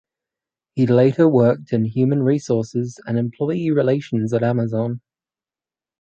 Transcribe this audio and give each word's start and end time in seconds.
He 0.73 0.87
later 0.87 1.29
worked 1.29 1.71
in 1.73 1.85
human 1.85 2.23
resources 2.23 2.99
and 3.05 3.19
employee 3.19 3.69
relations 3.69 4.33
at 4.33 4.41
Amazon. 4.41 5.01